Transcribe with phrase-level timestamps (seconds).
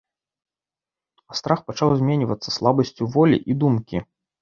[1.27, 4.07] А страх пачаў зменьвацца слабасцю волі і думкі.